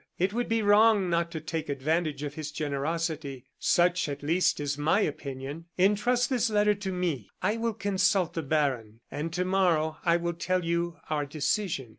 [0.17, 3.45] It would be wrong not to take advantage of his generosity.
[3.59, 5.65] Such, at least, is my opinion.
[5.77, 7.29] Intrust this letter to me.
[7.43, 11.89] I will consult the baron, and to morrow I will tell you our decision."